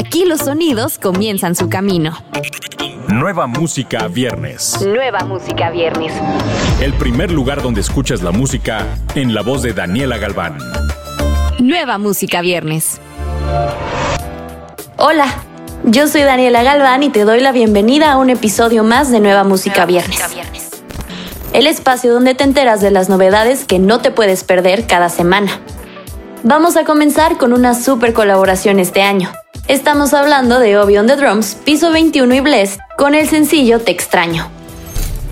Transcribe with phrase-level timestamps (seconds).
[0.00, 2.16] Aquí los sonidos comienzan su camino.
[3.08, 4.80] Nueva música viernes.
[4.80, 6.14] Nueva música viernes.
[6.80, 10.56] El primer lugar donde escuchas la música en la voz de Daniela Galván.
[11.58, 12.98] Nueva música viernes.
[14.96, 15.26] Hola,
[15.84, 19.44] yo soy Daniela Galván y te doy la bienvenida a un episodio más de Nueva
[19.44, 20.18] Música Viernes.
[21.52, 25.60] El espacio donde te enteras de las novedades que no te puedes perder cada semana.
[26.42, 29.30] Vamos a comenzar con una super colaboración este año.
[29.70, 33.92] Estamos hablando de Obi on the Drums, Piso 21 y Blessed con el sencillo Te
[33.92, 34.50] extraño.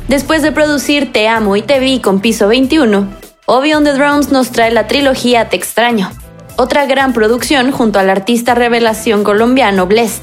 [0.06, 3.08] Después de producir Te amo y te vi con Piso 21,
[3.46, 6.12] Obi on the Drums nos trae la trilogía Te extraño,
[6.54, 10.22] otra gran producción junto al artista revelación colombiano Blessed.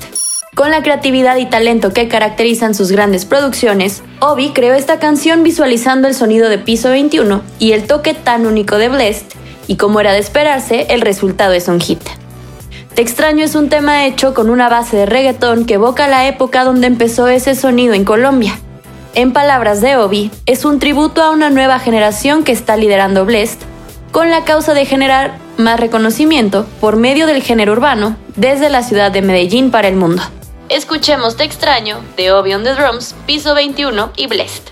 [0.56, 6.08] Con la creatividad y talento que caracterizan sus grandes producciones, Obi creó esta canción visualizando
[6.08, 9.26] el sonido de Piso 21 y el toque tan único de Blessed
[9.68, 12.00] y como era de esperarse, el resultado es un hit.
[12.96, 16.64] Te extraño es un tema hecho con una base de reggaetón que evoca la época
[16.64, 18.58] donde empezó ese sonido en Colombia.
[19.16, 23.60] En palabras de Obi, es un tributo a una nueva generación que está liderando Blessed,
[24.14, 29.12] con la causa de generar más reconocimiento por medio del género urbano desde la ciudad
[29.12, 30.24] de Medellín para el mundo.
[30.70, 34.64] Escuchemos Te extraño de Obi on the Drums, Piso 21 y Blessed.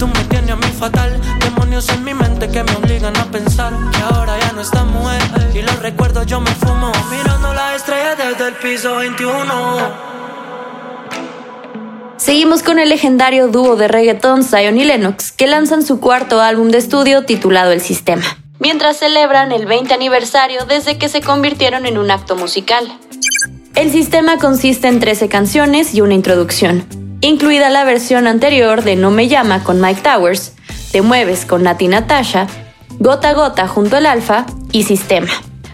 [0.00, 3.72] Tú me tienes a mí fatal, demonios en mi mente que me obligan a pensar
[3.92, 5.22] que ahora ya no está mujer
[5.54, 6.92] y los recuerdos yo me fumo
[8.60, 10.16] piso 21.
[12.16, 16.70] Seguimos con el legendario dúo de reggaeton Zion y Lennox, que lanzan su cuarto álbum
[16.70, 18.24] de estudio titulado El Sistema,
[18.58, 22.92] mientras celebran el 20 aniversario desde que se convirtieron en un acto musical.
[23.76, 26.84] El sistema consiste en 13 canciones y una introducción,
[27.20, 30.54] incluida la versión anterior de No me llama con Mike Towers,
[30.90, 32.48] Te mueves con Nati Natasha,
[32.98, 35.30] Gota Gota junto al Alfa y Sistema.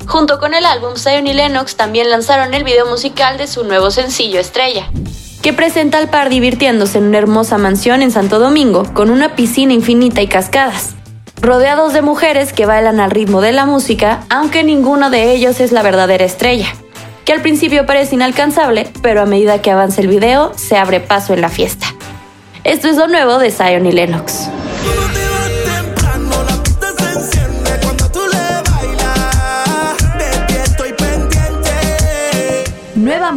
[0.06, 3.90] Junto con el álbum, Zion y Lennox también lanzaron el video musical de su nuevo
[3.90, 4.90] sencillo Estrella,
[5.42, 9.72] que presenta al par divirtiéndose en una hermosa mansión en Santo Domingo con una piscina
[9.72, 10.90] infinita y cascadas,
[11.40, 15.72] rodeados de mujeres que bailan al ritmo de la música, aunque ninguno de ellos es
[15.72, 16.72] la verdadera estrella
[17.24, 21.34] que al principio parece inalcanzable, pero a medida que avanza el video se abre paso
[21.34, 21.86] en la fiesta.
[22.64, 24.51] Esto es lo nuevo de Zion y Lennox.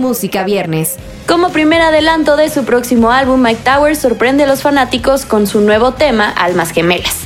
[0.05, 0.97] Música viernes.
[1.27, 5.61] Como primer adelanto de su próximo álbum, Mike Towers sorprende a los fanáticos con su
[5.61, 7.21] nuevo tema, Almas Gemelas.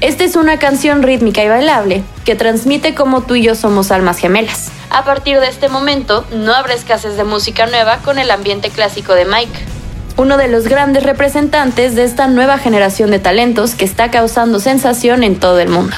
[0.00, 4.18] Esta es una canción rítmica y bailable que transmite cómo tú y yo somos almas
[4.18, 4.70] gemelas.
[4.88, 9.14] A partir de este momento, no habrá escasez de música nueva con el ambiente clásico
[9.14, 9.58] de Mike,
[10.16, 15.24] uno de los grandes representantes de esta nueva generación de talentos que está causando sensación
[15.24, 15.94] en todo el mundo.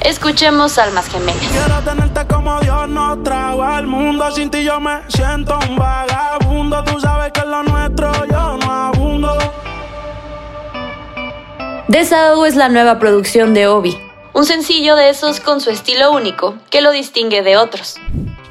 [0.00, 1.48] Escuchemos Almas Gemelas.
[1.50, 4.30] Quiero tenerte como Dios nos trajo al mundo.
[4.30, 6.84] Sin ti yo me siento un vagabundo.
[6.84, 9.36] Tú sabes que lo nuestro yo no abundo.
[11.88, 13.98] Desahogo es la nueva producción de Obi,
[14.34, 17.96] un sencillo de esos con su estilo único que lo distingue de otros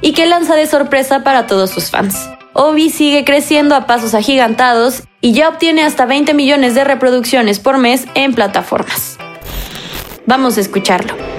[0.02, 2.30] y que lanza de sorpresa para todos sus fans.
[2.54, 7.78] Obi sigue creciendo a pasos agigantados y ya obtiene hasta 20 millones de reproducciones por
[7.78, 9.18] mes en plataformas.
[10.26, 11.37] Vamos a escucharlo.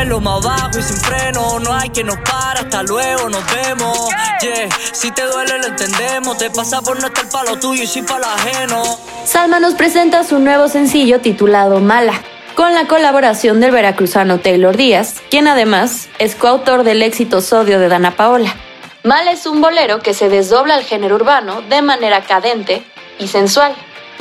[0.00, 1.58] Ahora es lo más bajo y sin freno.
[1.60, 4.08] No hay que nos para, hasta luego, nos vemos.
[4.40, 6.38] Yeah, si te duele, lo entendemos.
[6.38, 8.82] Te pasa por no estar para lo tuyo y sin para lo ajeno.
[9.26, 12.14] Salma nos presenta su nuevo sencillo titulado Mala,
[12.54, 17.88] con la colaboración del veracruzano Taylor Díaz, quien además es coautor del éxito Sodio de
[17.88, 18.56] Dana Paola.
[19.02, 22.82] Mala es un bolero que se desdobla al género urbano de manera cadente
[23.18, 23.74] y sensual,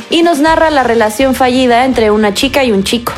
[0.10, 3.14] y nos narra la relación fallida entre una chica y un chico.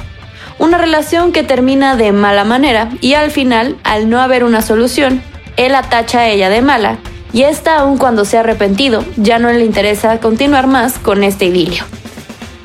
[0.62, 5.24] Una relación que termina de mala manera y al final, al no haber una solución,
[5.58, 7.00] él atacha a ella de mala
[7.34, 11.46] y esta aun cuando se ha arrepentido, ya no le interesa continuar más con este
[11.46, 11.84] idilio.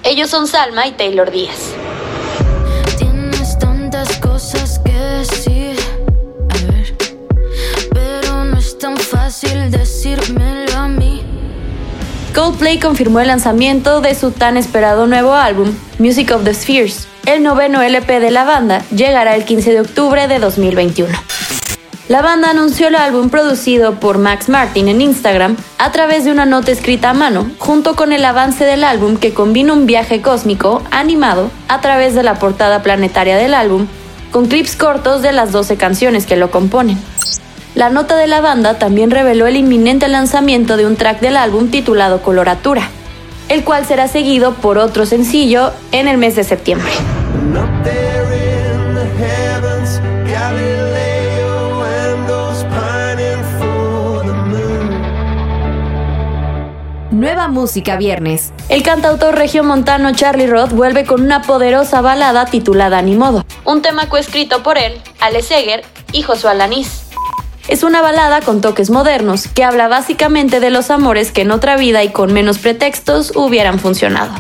[0.03, 1.71] Ellos son Salma y Taylor Díaz.
[2.99, 5.79] Tienes tantas cosas que decir,
[6.51, 6.95] a ver,
[7.95, 11.23] pero no es tan fácil decírmelo a mí.
[12.35, 17.09] Coldplay confirmó el lanzamiento de su tan esperado nuevo álbum, Music of the Spheres.
[17.27, 21.13] El noveno LP de la banda llegará el 15 de octubre de 2021.
[22.09, 26.47] La banda anunció el álbum producido por Max Martin en Instagram a través de una
[26.47, 30.85] nota escrita a mano, junto con el avance del álbum que combina un viaje cósmico
[30.93, 33.89] animado a través de la portada planetaria del álbum,
[34.31, 36.97] con clips cortos de las 12 canciones que lo componen.
[37.75, 41.73] La nota de la banda también reveló el inminente lanzamiento de un track del álbum
[41.73, 42.89] titulado Coloratura,
[43.49, 46.91] el cual será seguido por otro sencillo en el mes de septiembre.
[57.11, 58.53] Nueva música viernes.
[58.69, 64.09] El cantautor regiomontano Charlie Roth vuelve con una poderosa balada titulada Ni modo, un tema
[64.09, 65.83] coescrito por él, Ale Seger
[66.13, 67.07] y Josué Lanís.
[67.69, 71.77] Es una balada con toques modernos que habla básicamente de los amores que en otra
[71.77, 74.33] vida y con menos pretextos hubieran funcionado.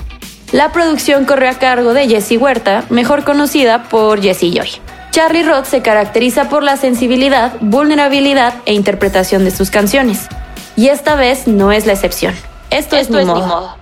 [0.52, 4.70] La producción corre a cargo de Jessie Huerta, mejor conocida por Jessie Joy.
[5.11, 10.28] Charlie Roth se caracteriza por la sensibilidad, vulnerabilidad e interpretación de sus canciones.
[10.76, 12.34] Y esta vez no es la excepción.
[12.70, 13.76] Esto, es, modo.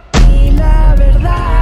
[0.57, 1.55] La verdad,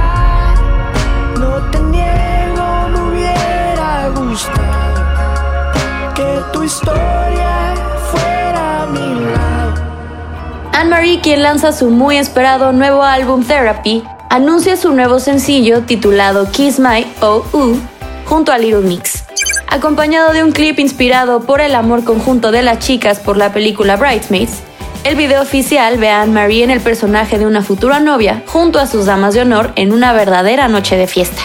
[10.83, 16.77] Anne-Marie, quien lanza su muy esperado nuevo álbum Therapy, anuncia su nuevo sencillo titulado Kiss
[16.77, 17.79] My O.U.
[18.25, 19.23] junto a Little Mix.
[19.69, 23.95] Acompañado de un clip inspirado por el amor conjunto de las chicas por la película
[23.95, 24.59] Bridesmaids,
[25.05, 28.85] el video oficial ve a Anne-Marie en el personaje de una futura novia junto a
[28.85, 31.43] sus damas de honor en una verdadera noche de fiesta.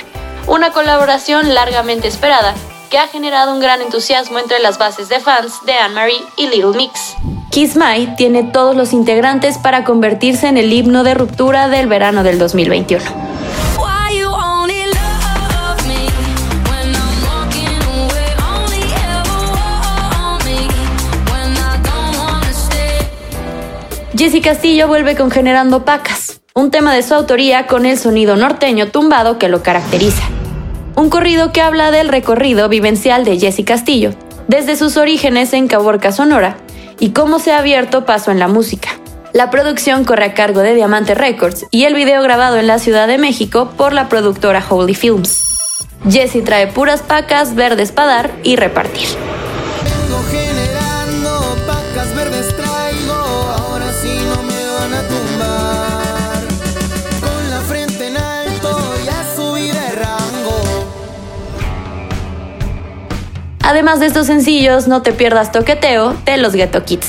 [0.49, 2.57] Una colaboración largamente esperada
[2.91, 6.77] que ha generado un gran entusiasmo entre las bases de fans de Anne-Marie y Little
[6.77, 7.15] Mix.
[7.59, 12.23] Kiss My tiene todos los integrantes para convertirse en el himno de ruptura del verano
[12.23, 13.03] del 2021.
[13.77, 16.07] Why you only love me
[16.71, 18.31] when I'm walking away?
[18.49, 20.69] Only ever want me
[21.33, 23.09] when I don't wanna stay.
[24.17, 28.93] Jesse Castillo vuelve con Generando Pacas, un tema de su autoría con el sonido norteño
[28.93, 30.23] tumbado que lo caracteriza.
[30.95, 34.13] Un corrido que habla del recorrido vivencial de Jesse Castillo,
[34.47, 36.59] desde sus orígenes en Caborca, Sonora,
[36.99, 38.89] y cómo se ha abierto paso en la música.
[39.33, 43.07] La producción corre a cargo de Diamante Records y el video grabado en la Ciudad
[43.07, 45.45] de México por la productora Holy Films.
[46.09, 49.09] Jesse trae puras pacas verdes para y repartir.
[63.69, 67.09] Además de estos sencillos, no te pierdas Toqueteo de los Ghetto Kids.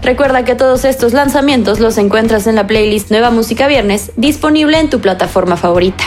[0.00, 4.90] Recuerda que todos estos lanzamientos los encuentras en la playlist Nueva Música Viernes, disponible en
[4.90, 6.04] tu plataforma favorita.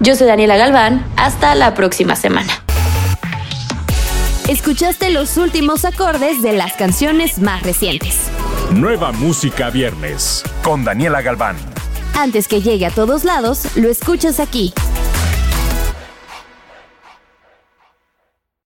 [0.00, 2.52] Yo soy Daniela Galván, hasta la próxima semana.
[4.48, 8.18] Escuchaste los últimos acordes de las canciones más recientes.
[8.70, 11.56] Nueva Música Viernes con Daniela Galván.
[12.18, 14.74] Antes que llegue a todos lados, lo escuchas aquí.